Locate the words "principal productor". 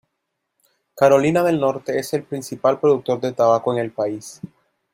2.23-3.21